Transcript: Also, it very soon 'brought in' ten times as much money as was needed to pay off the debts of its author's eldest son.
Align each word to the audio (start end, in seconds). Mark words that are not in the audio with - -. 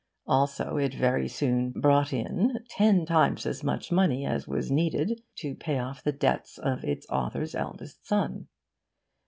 Also, 0.25 0.77
it 0.77 0.95
very 0.95 1.27
soon 1.27 1.69
'brought 1.73 2.11
in' 2.11 2.57
ten 2.71 3.05
times 3.05 3.45
as 3.45 3.63
much 3.63 3.91
money 3.91 4.25
as 4.25 4.47
was 4.47 4.71
needed 4.71 5.21
to 5.37 5.53
pay 5.53 5.77
off 5.77 6.01
the 6.01 6.11
debts 6.11 6.57
of 6.57 6.83
its 6.83 7.07
author's 7.11 7.53
eldest 7.53 8.07
son. 8.07 8.47